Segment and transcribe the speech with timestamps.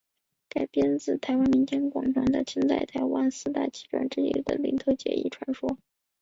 [0.49, 5.77] 改编自台湾民间广传清代台湾四大奇案之一的林投姐一传说。